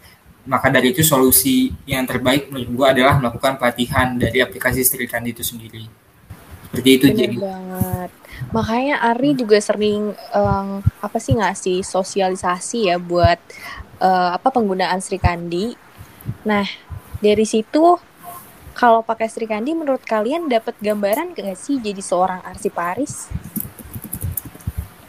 Maka 0.47 0.71
dari 0.71 0.95
itu 0.95 1.03
solusi 1.03 1.75
yang 1.83 2.07
terbaik 2.07 2.47
menurut 2.47 2.71
gue 2.71 2.87
adalah 2.87 3.19
melakukan 3.19 3.59
pelatihan 3.59 4.15
dari 4.15 4.39
aplikasi 4.39 4.79
Sri 4.83 5.03
Kandi 5.03 5.35
itu 5.35 5.43
sendiri. 5.43 5.83
Seperti 6.67 6.89
itu 6.99 7.05
Bener 7.11 7.19
jadi. 7.19 7.35
banget. 7.39 8.09
Makanya 8.51 8.95
Ari 9.11 9.35
juga 9.35 9.57
sering 9.59 10.13
em, 10.13 10.67
apa 11.03 11.17
sih 11.19 11.35
ngasih 11.35 11.83
sosialisasi 11.83 12.91
ya 12.91 12.95
buat 12.95 13.39
eh, 14.01 14.29
apa 14.37 14.47
penggunaan 14.55 14.99
Sri 15.03 15.17
Kandi. 15.21 15.65
Nah, 16.49 16.65
dari 17.21 17.45
situ 17.47 17.97
kalau 18.77 19.01
pakai 19.09 19.27
Sri 19.31 19.47
Kandi 19.49 19.71
menurut 19.77 20.03
kalian 20.05 20.47
dapat 20.49 20.75
gambaran 20.81 21.33
gak 21.37 21.57
sih 21.57 21.77
jadi 21.81 22.01
seorang 22.01 22.41
arsiparis? 22.45 23.33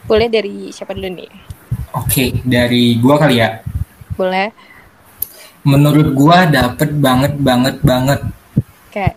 Boleh 0.08 0.28
dari 0.32 0.72
siapa 0.74 0.92
dulu 0.96 1.08
nih? 1.18 1.30
Oke, 2.00 2.24
dari 2.44 2.96
gua 3.02 3.16
kali 3.20 3.36
ya. 3.42 3.48
Boleh 4.16 4.52
Menurut 5.70 6.08
gua 6.18 6.38
dapet 6.50 6.90
banget 7.06 7.32
banget 7.38 7.76
banget. 7.84 8.20
kayak 8.92 9.16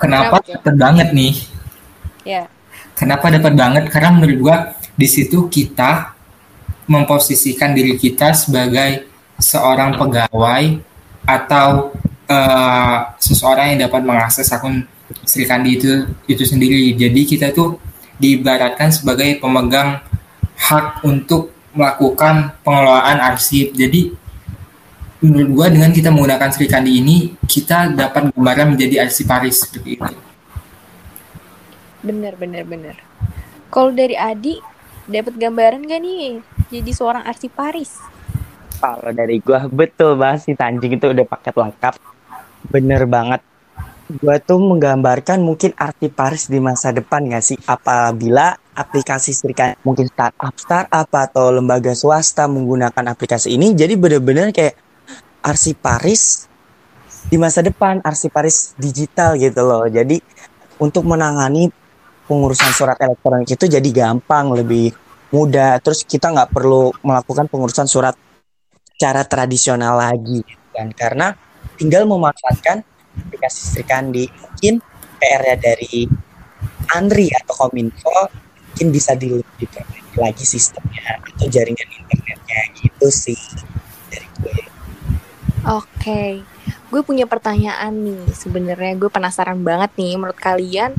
Kenapa 0.00 0.36
Kenapa 0.36 0.40
tuh? 0.44 0.60
dapet 0.60 0.74
banget 0.76 1.08
nih? 1.16 1.32
ya 2.24 2.48
Kenapa 2.96 3.28
dapat 3.28 3.52
banget? 3.52 3.84
Karena 3.92 4.10
menurut 4.16 4.38
gua 4.40 4.56
di 4.96 5.06
situ 5.08 5.46
kita 5.52 6.15
memposisikan 6.86 7.74
diri 7.74 7.98
kita 7.98 8.32
sebagai 8.32 9.06
seorang 9.36 9.98
pegawai 9.98 10.64
atau 11.26 11.92
eh, 12.30 12.98
seseorang 13.18 13.76
yang 13.76 13.90
dapat 13.90 14.02
mengakses 14.06 14.48
akun 14.54 14.86
Sri 15.26 15.46
Kandi 15.46 15.78
itu 15.78 16.06
itu 16.26 16.42
sendiri. 16.42 16.94
Jadi 16.94 17.20
kita 17.26 17.54
tuh 17.54 17.78
diibaratkan 18.18 18.90
sebagai 18.90 19.38
pemegang 19.38 20.02
hak 20.56 21.04
untuk 21.04 21.52
melakukan 21.76 22.56
pengelolaan 22.64 23.20
arsip. 23.20 23.76
Jadi 23.76 24.10
menurut 25.22 25.48
gua 25.52 25.66
dengan 25.68 25.90
kita 25.92 26.08
menggunakan 26.10 26.50
Sri 26.50 26.66
Kandi 26.66 27.02
ini 27.02 27.34
kita 27.44 27.92
dapat 27.92 28.32
gambaran 28.32 28.74
menjadi 28.74 29.06
arsiparis 29.06 29.66
seperti 29.66 30.00
itu. 30.00 30.14
bener 32.06 32.38
bener 32.38 32.62
bener. 32.62 32.96
Kalau 33.66 33.90
dari 33.90 34.14
Adi 34.14 34.62
dapat 35.06 35.34
gambaran 35.38 35.86
gak 35.86 36.00
nih 36.02 36.42
jadi 36.70 36.90
seorang 36.90 37.22
arsiparis? 37.22 38.02
Kalau 38.76 39.10
dari 39.14 39.40
gua 39.40 39.64
betul 39.70 40.18
banget 40.20 40.50
sih 40.50 40.54
Tanjung 40.58 40.92
itu 40.92 41.06
udah 41.08 41.24
paket 41.24 41.54
lengkap. 41.56 41.94
Bener 42.68 43.02
banget. 43.08 43.40
Gua 44.20 44.38
tuh 44.38 44.62
menggambarkan 44.62 45.42
mungkin 45.42 45.74
arti 45.74 46.06
Paris 46.06 46.46
di 46.46 46.62
masa 46.62 46.94
depan 46.94 47.26
gak 47.26 47.42
sih 47.42 47.58
apabila 47.66 48.54
aplikasi 48.76 49.32
serikat 49.32 49.80
mungkin 49.82 50.06
startup 50.10 50.54
startup 50.54 51.08
atau 51.08 51.48
lembaga 51.48 51.96
swasta 51.96 52.44
menggunakan 52.44 53.16
aplikasi 53.16 53.56
ini 53.56 53.72
jadi 53.72 53.96
bener-bener 53.96 54.52
kayak 54.52 54.76
arsip 55.40 55.80
Paris 55.80 56.44
di 57.26 57.40
masa 57.40 57.64
depan 57.64 58.04
arsip 58.04 58.30
Paris 58.30 58.76
digital 58.78 59.34
gitu 59.40 59.62
loh. 59.64 59.88
Jadi 59.88 60.20
untuk 60.76 61.08
menangani 61.08 61.72
pengurusan 62.26 62.70
surat 62.74 62.98
elektronik 63.00 63.48
itu 63.48 63.64
jadi 63.66 63.88
gampang 63.90 64.52
lebih 64.52 64.92
mudah. 65.30 65.78
Terus 65.80 66.02
kita 66.02 66.30
nggak 66.34 66.50
perlu 66.52 66.92
melakukan 67.02 67.46
pengurusan 67.46 67.86
surat 67.86 68.14
cara 68.98 69.22
tradisional 69.24 69.98
lagi 69.98 70.42
gitu 70.42 70.66
kan. 70.74 70.90
Karena 70.92 71.32
tinggal 71.78 72.04
memanfaatkan 72.04 72.82
aplikasi 73.16 73.60
Srikandi 73.72 74.28
mungkin 74.28 74.82
PR-nya 75.16 75.56
dari 75.56 76.04
Andri 76.92 77.32
atau 77.32 77.66
Kominfo 77.66 78.12
mungkin 78.76 78.92
bisa 78.92 79.16
di- 79.16 79.40
diperbaiki 79.56 80.20
lagi 80.20 80.44
sistemnya 80.44 81.16
atau 81.24 81.48
jaringan 81.48 81.88
internetnya 81.88 82.60
gitu 82.76 83.08
sih 83.08 83.40
dari 84.12 84.28
gue 84.44 84.75
Oke, 85.66 86.46
gue 86.94 87.00
punya 87.02 87.26
pertanyaan 87.26 87.90
nih. 87.90 88.22
Sebenarnya 88.30 88.94
gue 88.94 89.10
penasaran 89.10 89.58
banget 89.66 89.90
nih. 89.98 90.14
Menurut 90.14 90.38
kalian 90.38 90.94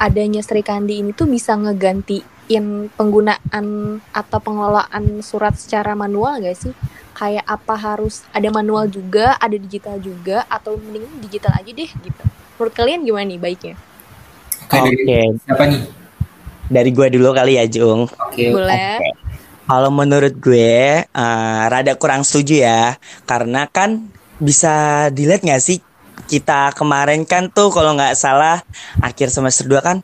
adanya 0.00 0.40
Sri 0.40 0.64
Kandi 0.64 1.04
ini 1.04 1.12
tuh 1.12 1.28
bisa 1.28 1.52
ngegantiin 1.52 2.88
penggunaan 2.96 4.00
atau 4.16 4.38
pengelolaan 4.40 5.20
surat 5.20 5.52
secara 5.60 5.92
manual 5.92 6.40
gak 6.40 6.56
sih? 6.56 6.72
Kayak 7.12 7.44
apa 7.44 7.76
harus 7.76 8.24
ada 8.32 8.48
manual 8.48 8.88
juga, 8.88 9.36
ada 9.36 9.56
digital 9.56 10.00
juga, 10.00 10.48
atau 10.48 10.80
mending 10.80 11.20
digital 11.20 11.52
aja 11.52 11.68
deh 11.68 11.88
gitu. 11.88 12.24
Menurut 12.56 12.72
kalian 12.72 13.04
gimana 13.04 13.24
nih 13.28 13.40
baiknya? 13.40 13.76
Oke, 14.64 14.80
dari 14.80 14.96
Oke. 14.96 15.20
siapa 15.44 15.64
nih? 15.68 15.82
dari 16.66 16.90
gue 16.90 17.06
dulu 17.14 17.30
kali 17.30 17.62
ya 17.62 17.64
Jung 17.70 18.10
Oke, 18.10 18.50
Boleh? 18.50 18.98
Oke. 18.98 19.10
Kalau 19.66 19.90
menurut 19.90 20.34
gue 20.38 21.02
eh, 21.02 21.62
rada 21.66 21.98
kurang 21.98 22.22
setuju 22.22 22.62
ya, 22.62 22.94
karena 23.26 23.66
kan 23.66 24.06
bisa 24.38 25.08
dilihat 25.10 25.42
nggak 25.42 25.62
sih 25.62 25.82
kita 26.30 26.70
kemarin 26.78 27.26
kan 27.26 27.50
tuh 27.50 27.74
kalau 27.74 27.98
nggak 27.98 28.14
salah 28.14 28.62
akhir 29.02 29.28
semester 29.32 29.66
2 29.66 29.82
kan 29.82 29.98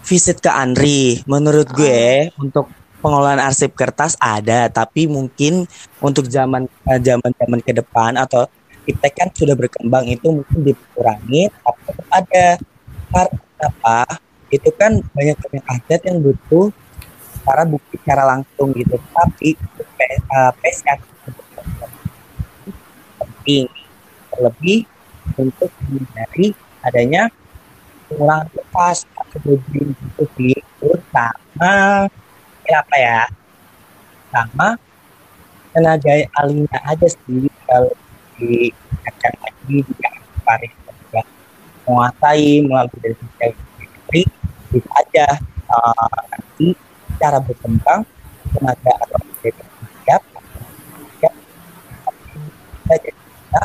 visit 0.00 0.40
ke 0.40 0.48
Andri. 0.48 1.20
Menurut 1.28 1.68
gue 1.76 2.32
untuk 2.40 2.72
pengelolaan 3.04 3.42
arsip 3.44 3.76
kertas 3.76 4.16
ada, 4.16 4.72
tapi 4.72 5.04
mungkin 5.12 5.68
untuk 6.00 6.32
zaman 6.32 6.64
eh, 6.64 7.00
zaman 7.04 7.30
zaman 7.36 7.60
ke 7.60 7.76
depan 7.76 8.16
atau 8.16 8.48
iptek 8.88 9.12
kan 9.12 9.28
sudah 9.28 9.52
berkembang 9.52 10.08
itu 10.08 10.30
mungkin 10.30 10.58
dikurangi, 10.64 11.52
tapi 11.52 11.80
tetap 11.84 12.08
ada. 12.16 12.46
Karena 13.12 13.66
apa? 13.68 14.00
Itu 14.48 14.70
kan 14.72 15.04
banyak 15.12 15.36
banyak 15.36 15.64
adat 15.68 16.00
yang 16.08 16.18
butuh 16.24 16.72
cara 17.46 17.62
bukti 17.62 17.94
secara 18.02 18.26
langsung 18.26 18.74
gitu. 18.74 18.98
Tapi 19.14 19.54
untuk 19.54 19.86
P- 19.94 20.22
PSK 20.58 20.88
penting. 23.46 23.70
Terlebih 24.34 24.84
untuk 25.38 25.70
menghindari 25.86 26.52
adanya 26.82 27.30
pengurangan 28.10 28.50
kertas 28.52 29.06
atau 29.14 29.38
bridging 29.46 29.94
gitu 29.94 30.24
sih. 30.34 30.58
Terus 30.82 31.02
sama 31.14 32.10
ya 32.66 32.76
apa 32.82 32.96
ya? 32.98 33.20
Sama 34.34 34.68
tenaga 35.70 36.12
alihnya 36.42 36.78
aja 36.84 37.06
sih. 37.06 37.46
Kalau 37.70 37.94
di 38.36 38.74
lagi 39.16 39.76
juga 39.80 40.10
Paris 40.44 40.72
juga 40.84 41.22
menguasai 41.86 42.66
melalui 42.66 42.98
dari 43.00 43.14
sisi 43.54 44.20
bisa 44.74 44.90
aja. 45.00 45.28
Uh, 45.66 46.18
nanti 46.30 46.78
cara 47.16 47.38
berkembang 47.42 48.00
tenaga 48.54 48.92
atau 49.04 49.18
siap 49.42 49.62
siap 50.06 50.22
bisa 52.86 53.62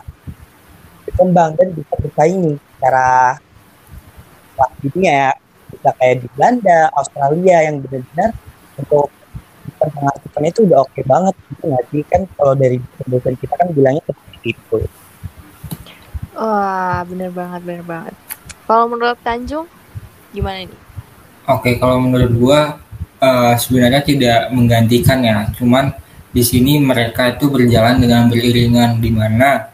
berkembang 1.06 1.52
dan 1.60 1.68
bisa 1.78 1.94
bersaing 2.02 2.58
secara 2.58 3.38
dunia 4.82 5.12
ya 5.14 5.32
bisa 5.72 5.90
kayak 5.98 6.16
di 6.22 6.28
Belanda, 6.36 6.80
Australia 6.94 7.58
yang 7.64 7.80
benar-benar 7.82 8.32
untuk 8.78 9.08
pengasuhan 9.82 10.44
itu 10.46 10.60
udah 10.68 10.78
oke 10.86 10.92
okay 10.94 11.04
banget 11.08 11.34
gitu 11.50 11.64
nggak 11.70 11.86
sih 11.90 12.04
kan 12.06 12.22
kalau 12.38 12.54
dari 12.54 12.78
dosen 13.08 13.34
kita 13.40 13.54
kan 13.58 13.68
bilangnya 13.74 14.04
seperti 14.06 14.54
itu. 14.54 14.78
Wah 16.38 17.02
bener 17.06 17.30
banget 17.34 17.62
bener 17.66 17.86
banget. 17.86 18.16
Kalau 18.66 18.86
menurut 18.90 19.18
Tanjung 19.26 19.66
gimana 20.34 20.66
nih? 20.66 20.70
Oke 21.50 21.62
okay, 21.62 21.74
kalau 21.82 21.98
menurut 21.98 22.32
gua 22.38 22.60
uh, 23.22 23.54
sebenarnya 23.56 24.02
tidak 24.02 24.40
menggantikan 24.52 25.22
ya, 25.22 25.46
cuman 25.56 25.94
di 26.32 26.42
sini 26.42 26.82
mereka 26.82 27.38
itu 27.38 27.48
berjalan 27.48 28.02
dengan 28.02 28.28
beriringan 28.28 28.98
di 28.98 29.12
mana 29.14 29.72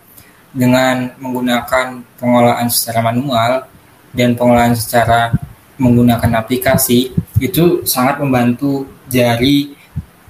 dengan 0.51 1.13
menggunakan 1.21 2.01
pengolahan 2.17 2.67
secara 2.67 2.99
manual 3.05 3.69
dan 4.11 4.33
pengolahan 4.33 4.73
secara 4.73 5.29
menggunakan 5.77 6.41
aplikasi 6.41 7.13
itu 7.37 7.85
sangat 7.85 8.17
membantu 8.17 8.89
jari 9.05 9.77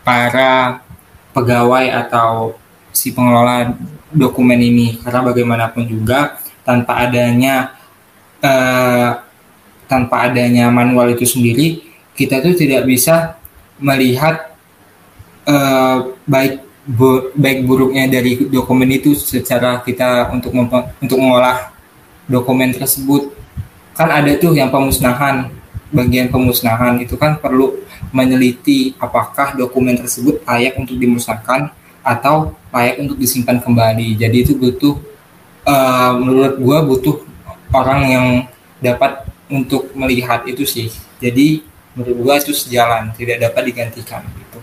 para 0.04 0.84
pegawai 1.32 1.88
atau 2.06 2.60
si 2.92 3.16
pengelola 3.16 3.72
dokumen 4.12 4.60
ini. 4.60 5.00
Karena 5.00 5.24
bagaimanapun 5.24 5.88
juga 5.88 6.36
tanpa 6.68 7.08
adanya 7.08 7.72
eh, 8.44 9.10
tanpa 9.88 10.28
adanya 10.28 10.68
manual 10.68 11.16
itu 11.16 11.24
sendiri 11.24 11.80
kita 12.18 12.42
tuh 12.42 12.58
tidak 12.58 12.90
bisa 12.90 13.38
melihat 13.78 14.58
eh, 15.46 15.98
baik 16.26 16.66
bu, 16.90 17.30
baik 17.38 17.64
buruknya 17.70 18.10
dari 18.10 18.50
dokumen 18.50 18.90
itu 18.90 19.14
secara 19.14 19.86
kita 19.86 20.34
untuk 20.34 20.52
untuk 20.98 21.18
mengolah 21.22 21.70
dokumen 22.26 22.74
tersebut. 22.74 23.38
Kan 23.94 24.10
ada 24.10 24.34
tuh 24.42 24.58
yang 24.58 24.74
pemusnahan 24.74 25.54
bagian 25.94 26.28
pemusnahan 26.28 27.00
itu 27.00 27.16
kan 27.16 27.40
perlu 27.40 27.80
meneliti 28.12 28.92
apakah 29.00 29.56
dokumen 29.56 29.96
tersebut 29.96 30.44
layak 30.44 30.76
untuk 30.76 31.00
dimusnahkan 31.00 31.72
atau 32.04 32.56
layak 32.72 33.00
untuk 33.04 33.16
disimpan 33.20 33.60
kembali. 33.64 34.16
Jadi 34.20 34.38
itu 34.44 34.54
butuh 34.56 34.96
uh, 35.64 36.12
menurut 36.20 36.54
gua 36.60 36.78
butuh 36.84 37.24
orang 37.72 38.02
yang 38.08 38.28
dapat 38.84 39.28
untuk 39.48 39.92
melihat 39.96 40.44
itu 40.48 40.68
sih. 40.68 40.92
Jadi 41.18 41.64
menurut 41.98 42.18
gua 42.22 42.38
itu 42.38 42.54
sejalan 42.54 43.10
tidak 43.18 43.42
dapat 43.42 43.74
digantikan 43.74 44.22
gitu. 44.38 44.62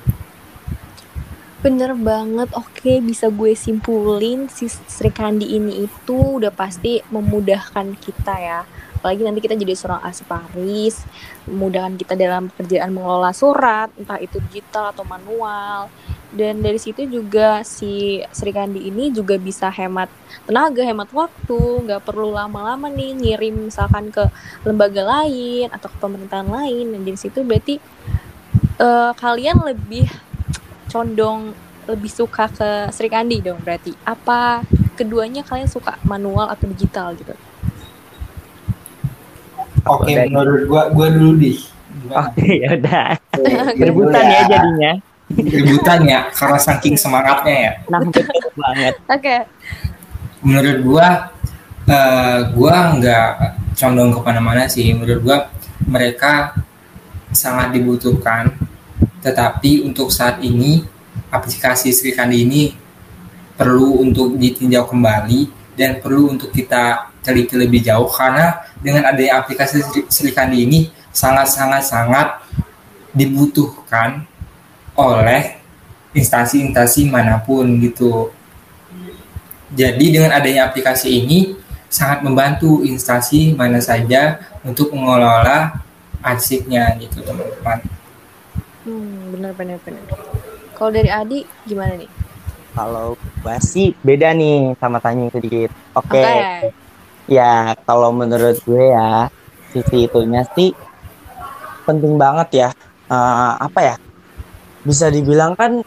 Bener 1.65 1.97
banget, 1.97 2.53
oke 2.53 2.93
bisa 3.01 3.33
gue 3.33 3.57
simpulin 3.57 4.53
si 4.53 4.69
Sri 4.69 5.09
Kandi 5.09 5.57
ini 5.57 5.89
itu 5.89 6.37
udah 6.37 6.53
pasti 6.53 7.01
memudahkan 7.09 7.97
kita 7.99 8.35
ya. 8.37 8.61
Apalagi 9.01 9.25
nanti 9.25 9.41
kita 9.41 9.57
jadi 9.57 9.73
seorang 9.73 10.05
asiparis 10.05 11.09
memudahkan 11.49 11.97
kita 11.97 12.21
dalam 12.21 12.53
pekerjaan 12.53 12.93
mengelola 12.93 13.33
surat 13.33 13.89
entah 13.97 14.21
itu 14.21 14.45
digital 14.49 14.93
atau 14.93 15.09
manual 15.09 15.89
dan 16.35 16.59
dari 16.59 16.83
situ 16.83 17.07
juga 17.07 17.63
si 17.63 18.19
Sri 18.35 18.51
Kandi 18.51 18.91
ini 18.91 19.15
juga 19.15 19.39
bisa 19.39 19.71
hemat 19.71 20.11
tenaga 20.45 20.83
hemat 20.83 21.09
waktu 21.15 21.59
nggak 21.87 22.03
perlu 22.03 22.35
lama-lama 22.35 22.91
nih 22.91 23.15
ngirim 23.15 23.71
misalkan 23.71 24.11
ke 24.11 24.27
lembaga 24.67 25.07
lain 25.07 25.71
atau 25.71 25.87
ke 25.87 25.97
pemerintahan 26.03 26.51
lain 26.51 26.91
dan 26.91 27.01
dari 27.07 27.19
situ 27.19 27.47
berarti 27.47 27.79
uh, 28.83 29.15
kalian 29.15 29.63
lebih 29.63 30.11
condong 30.91 31.55
lebih 31.87 32.11
suka 32.11 32.51
ke 32.51 32.91
Sri 32.91 33.07
Kandi 33.07 33.39
dong 33.39 33.63
berarti 33.63 33.95
apa 34.03 34.67
keduanya 34.99 35.47
kalian 35.47 35.71
suka 35.71 35.97
manual 36.03 36.51
atau 36.51 36.67
digital 36.67 37.15
gitu 37.15 37.39
Oke, 39.85 40.17
okay, 40.17 40.33
menurut 40.33 40.65
gua 40.65 40.89
gua 40.89 41.13
dulu 41.13 41.37
di. 41.37 41.61
Oke, 42.09 42.41
okay, 42.41 42.65
ya 42.65 42.73
udah. 42.73 43.09
Rebutan 43.77 44.25
ya 44.33 44.41
jadinya. 44.49 44.93
Rebutan 45.33 46.05
ya, 46.05 46.29
karena 46.37 46.61
saking 46.61 47.01
semangatnya 47.01 47.57
ya. 47.57 47.73
Nah, 47.89 48.01
betul 48.05 48.29
banget. 48.61 48.95
Oke. 49.09 49.21
Okay. 49.25 49.41
Menurut 50.45 50.79
gua 50.85 51.09
uh, 51.89 52.41
gua 52.53 52.93
nggak 53.01 53.29
condong 53.73 54.13
ke 54.13 54.21
mana-mana 54.21 54.69
sih. 54.69 54.93
Menurut 54.93 55.21
gua 55.25 55.39
mereka 55.89 56.53
sangat 57.33 57.73
dibutuhkan. 57.73 58.53
Tetapi 59.25 59.89
untuk 59.89 60.13
saat 60.13 60.45
ini 60.45 60.85
aplikasi 61.33 61.89
Sri 61.91 62.13
Kandi 62.13 62.45
ini 62.45 62.63
perlu 63.57 64.05
untuk 64.05 64.37
ditinjau 64.37 64.85
kembali 64.85 65.49
dan 65.73 65.99
perlu 66.05 66.37
untuk 66.37 66.53
kita 66.53 67.11
teliti 67.25 67.57
lebih 67.57 67.81
jauh 67.81 68.07
karena 68.13 68.61
dengan 68.79 69.09
adanya 69.09 69.41
aplikasi 69.41 69.81
Sri 70.13 70.31
Kandi 70.37 70.69
ini 70.69 70.93
sangat-sangat-sangat 71.11 72.45
dibutuhkan 73.15 74.27
oleh 74.95 75.59
instansi-instansi 76.15 77.11
mana 77.11 77.43
pun 77.43 77.67
gitu. 77.83 78.31
Jadi 79.75 80.15
dengan 80.15 80.31
adanya 80.31 80.71
aplikasi 80.71 81.25
ini 81.25 81.59
sangat 81.91 82.23
membantu 82.23 82.87
instansi 82.87 83.55
mana 83.55 83.83
saja 83.83 84.39
untuk 84.63 84.95
mengelola 84.95 85.83
arsipnya 86.23 86.95
gitu 87.03 87.23
teman-teman. 87.27 87.79
Hmm, 88.87 89.35
benar 89.35 89.53
benar 89.59 89.79
benar. 89.83 90.05
Kalau 90.75 90.91
dari 90.91 91.11
Adi 91.11 91.43
gimana 91.67 91.99
nih? 91.99 92.11
Kalau 92.75 93.19
basi 93.43 93.95
beda 94.03 94.35
nih 94.35 94.79
sama 94.79 94.99
tanya 95.03 95.31
sedikit. 95.31 95.71
Oke. 95.95 96.19
Okay. 96.19 96.31
Okay 96.31 96.85
Ya, 97.25 97.73
kalau 97.89 98.13
menurut 98.13 98.61
gue 98.69 98.93
ya, 98.93 99.33
sisi 99.73 100.05
itunya 100.05 100.45
sih 100.53 100.77
penting 101.89 102.21
banget 102.21 102.49
ya. 102.53 102.69
Uh, 103.09 103.57
apa 103.57 103.81
ya? 103.81 103.97
Bisa 104.85 105.09
dibilang 105.09 105.57
kan 105.57 105.81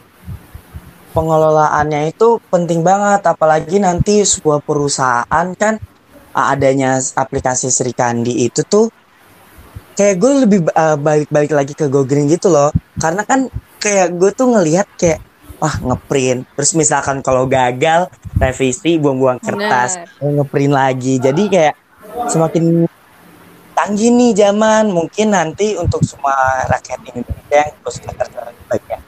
pengelolaannya 1.14 2.12
itu 2.12 2.42
penting 2.52 2.84
banget, 2.84 3.24
apalagi 3.24 3.78
nanti 3.78 4.26
sebuah 4.26 4.60
perusahaan 4.62 5.46
kan 5.56 5.78
adanya 6.34 6.98
aplikasi 6.98 7.72
Sri 7.72 7.90
Kandi 7.90 8.46
itu 8.46 8.62
tuh 8.62 8.92
kayak 9.98 10.14
gue 10.22 10.32
lebih 10.46 10.60
uh, 10.70 10.94
balik-balik 10.94 11.50
lagi 11.50 11.74
ke 11.74 11.90
Go 11.90 12.06
Green 12.06 12.30
gitu 12.30 12.50
loh. 12.50 12.70
Karena 12.98 13.26
kan 13.26 13.50
kayak 13.82 14.14
gue 14.14 14.30
tuh 14.30 14.46
ngelihat 14.50 14.86
kayak 14.94 15.18
wah 15.58 15.74
ngeprint. 15.82 16.46
Terus 16.54 16.70
misalkan 16.78 17.18
kalau 17.22 17.50
gagal 17.50 18.06
revisi 18.38 18.98
buang-buang 18.98 19.42
kertas 19.42 19.98
ngeprint 20.22 20.74
lagi. 20.74 21.18
Jadi 21.18 21.42
kayak 21.50 21.74
semakin 22.30 22.86
canggih 23.78 24.10
nih 24.10 24.34
zaman. 24.34 24.90
Mungkin 24.90 25.30
nanti 25.30 25.78
untuk 25.78 26.02
semua 26.02 26.34
rakyat 26.66 26.98
Indonesia 27.06 27.62
yang 27.70 27.78
terus 27.86 28.02
baik 28.66 28.84
ya 28.90 28.98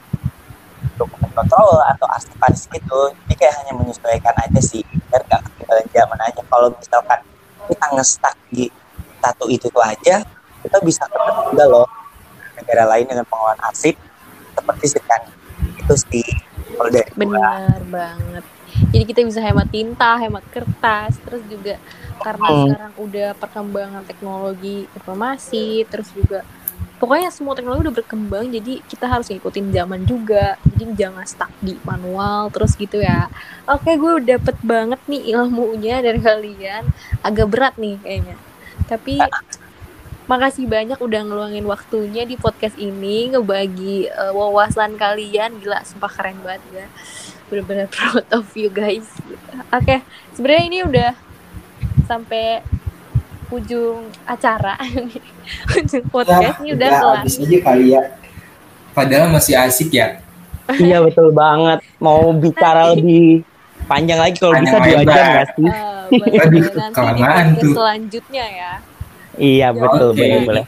dokumen 0.95 1.33
kontrol 1.33 1.81
atau 1.81 2.05
arsiparis 2.13 2.69
itu 2.71 2.99
jadi 3.25 3.33
kayak 3.35 3.55
hanya 3.59 3.73
menyesuaikan 3.75 4.35
aja 4.39 4.61
sih. 4.63 4.85
Biar 5.11 5.27
gak 5.27 5.43
ketinggalan 5.51 5.85
zaman 5.91 6.19
aja. 6.23 6.41
Kalau 6.47 6.67
misalkan 6.71 7.19
kita 7.67 7.85
ngestak 7.91 8.35
di 8.47 8.71
satu 9.19 9.45
itu 9.51 9.67
tuh 9.67 9.83
aja 9.83 10.23
kita 10.63 10.77
bisa 10.85 11.03
ketemu 11.11 11.41
juga 11.51 11.65
loh. 11.67 11.87
Negara 12.55 12.83
lain 12.95 13.05
dengan 13.09 13.25
pengelolaan 13.27 13.59
arsip. 13.67 13.99
Seperti 14.55 14.85
sekarang 14.87 15.33
itu 15.81 15.93
sih 16.07 16.27
dari 16.89 17.11
benar 17.13 17.77
banget. 17.85 18.45
jadi 18.89 19.03
kita 19.03 19.19
bisa 19.27 19.39
hemat 19.43 19.67
tinta 19.67 20.15
hemat 20.17 20.45
kertas 20.49 21.19
terus 21.21 21.43
juga 21.45 21.75
karena 22.21 22.47
hmm. 22.47 22.59
sekarang 22.65 22.93
udah 22.97 23.29
perkembangan 23.37 24.03
teknologi 24.07 24.87
informasi 24.95 25.85
terus 25.89 26.09
juga 26.15 26.41
pokoknya 27.01 27.33
semua 27.33 27.57
teknologi 27.57 27.89
udah 27.89 27.97
berkembang 27.97 28.45
jadi 28.53 28.77
kita 28.85 29.09
harus 29.09 29.33
ngikutin 29.33 29.73
zaman 29.73 30.05
juga. 30.05 30.61
Jadi 30.61 30.93
jangan 30.93 31.25
stuck 31.25 31.49
di 31.57 31.73
manual 31.81 32.53
terus 32.53 32.77
gitu 32.77 33.01
ya. 33.01 33.25
Oke 33.65 33.97
gue 33.97 34.21
udah 34.21 34.37
dapet 34.37 34.57
banget 34.61 35.01
nih 35.09 35.33
ilmunya 35.33 36.05
dari 36.05 36.21
kalian. 36.21 36.85
Agak 37.25 37.49
berat 37.49 37.73
nih 37.81 37.97
kayaknya. 38.05 38.37
Tapi 38.85 39.17
Makasih 40.31 40.63
banyak 40.63 40.95
udah 40.95 41.27
ngeluangin 41.27 41.67
waktunya 41.67 42.23
di 42.23 42.39
podcast 42.39 42.79
ini 42.79 43.35
ngebagi 43.35 44.07
uh, 44.15 44.31
wawasan 44.31 44.95
kalian 44.95 45.59
gila 45.59 45.83
sumpah 45.83 46.07
keren 46.07 46.39
banget 46.39 46.63
ya 46.71 46.87
bener-bener 47.51 47.91
proud 47.95 48.23
of 48.31 48.47
you 48.55 48.71
guys. 48.71 49.11
Oke, 49.75 49.99
sebenarnya 50.31 50.63
ini 50.71 50.79
udah 50.87 51.11
sampai 52.07 52.63
ujung 53.51 54.07
acara 54.23 54.79
ujung 55.77 56.07
podcast 56.07 56.63
ini 56.63 56.79
udah 56.79 56.87
ya, 56.87 56.99
kelar. 57.03 57.15
habis 57.19 57.35
aja 57.35 57.59
kali 57.59 57.85
ya. 57.91 58.01
Padahal 58.95 59.27
masih 59.35 59.59
asik 59.59 59.91
ya. 59.91 60.23
iya 60.79 61.03
betul 61.03 61.35
banget. 61.35 61.83
Mau 61.99 62.31
bicara 62.43 62.95
lebih 62.95 63.43
panjang 63.91 64.23
lagi 64.23 64.39
kalau 64.39 64.55
bisa 64.55 64.79
dua 64.79 65.03
jam 65.03 65.25
nggak 65.27 65.47
sih? 65.59 65.67
Eh, 65.67 66.03
boleh. 66.15 66.39
nanti 66.39 66.55
di 66.55 66.61
podcast 66.63 67.59
tuh. 67.59 67.73
selanjutnya 67.75 68.45
ya. 68.47 68.73
Iya 69.39 69.71
betul 69.71 70.11
Oke. 70.11 70.19
boleh 70.19 70.39
boleh. 70.43 70.65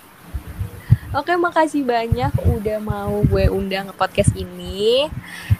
Oke, 1.13 1.37
makasih 1.37 1.85
banyak 1.85 2.33
udah 2.41 2.81
mau 2.81 3.21
gue 3.29 3.45
undang 3.45 3.85
ke 3.85 3.93
podcast 3.93 4.33
ini. 4.33 5.05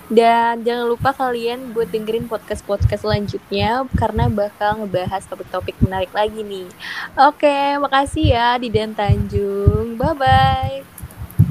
Dan 0.09 0.65
jangan 0.65 0.89
lupa 0.89 1.13
kalian 1.13 1.77
buat 1.77 1.93
dengerin 1.93 2.25
podcast-podcast 2.25 3.05
selanjutnya 3.05 3.85
karena 3.93 4.33
bakal 4.33 4.81
ngebahas 4.81 5.21
topik-topik 5.29 5.77
menarik 5.77 6.09
lagi 6.09 6.41
nih. 6.41 6.65
Oke, 7.29 7.77
makasih 7.77 8.33
ya 8.33 8.57
di 8.57 8.73
Dan 8.73 8.97
Tanjung. 8.97 9.93
Bye-bye. 9.93 10.81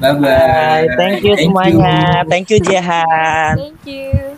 Bye 0.03 0.15
bye. 0.19 0.19
Bye. 0.19 0.87
Thank 0.99 1.23
you 1.23 1.39
semuanya. 1.39 2.27
Thank 2.27 2.51
you 2.51 2.59
Jehan. 2.59 3.55
Thank 3.55 3.87
you. 3.87 4.35